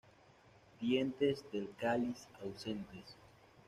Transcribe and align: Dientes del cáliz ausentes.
Dientes 0.79 1.45
del 1.51 1.75
cáliz 1.79 2.27
ausentes. 2.43 3.15